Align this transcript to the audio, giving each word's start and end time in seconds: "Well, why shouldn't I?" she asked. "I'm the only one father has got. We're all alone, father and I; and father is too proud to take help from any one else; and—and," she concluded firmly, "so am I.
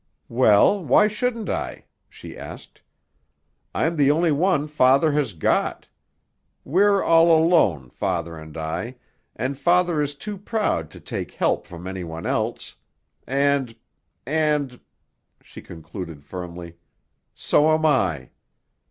"Well, 0.29 0.83
why 0.83 1.07
shouldn't 1.07 1.47
I?" 1.47 1.85
she 2.09 2.35
asked. 2.35 2.81
"I'm 3.75 3.95
the 3.97 4.09
only 4.09 4.31
one 4.31 4.65
father 4.65 5.11
has 5.11 5.33
got. 5.33 5.87
We're 6.65 7.03
all 7.03 7.29
alone, 7.37 7.91
father 7.91 8.35
and 8.35 8.57
I; 8.57 8.95
and 9.35 9.55
father 9.59 10.01
is 10.01 10.15
too 10.15 10.39
proud 10.39 10.89
to 10.89 10.99
take 10.99 11.33
help 11.33 11.67
from 11.67 11.85
any 11.85 12.03
one 12.03 12.25
else; 12.25 12.75
and—and," 13.27 14.79
she 15.43 15.61
concluded 15.61 16.23
firmly, 16.25 16.77
"so 17.35 17.69
am 17.71 17.85
I. 17.85 18.31